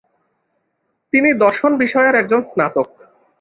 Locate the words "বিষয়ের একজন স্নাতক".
1.77-2.87